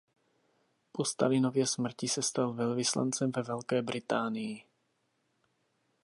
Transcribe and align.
Po 0.91 1.05
Stalinově 1.05 1.67
smrti 1.67 2.07
se 2.07 2.21
stal 2.21 2.53
velvyslancem 2.53 3.31
ve 3.31 3.43
Velké 3.43 3.81
Británii. 3.81 4.63